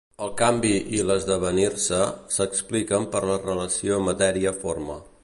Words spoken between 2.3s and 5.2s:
s'expliquen per la relació matèria-forma